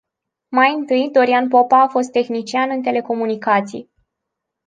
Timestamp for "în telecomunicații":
2.69-3.91